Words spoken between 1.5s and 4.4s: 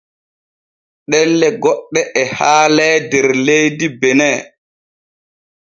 goɗɗe e haalee der leydi Bene.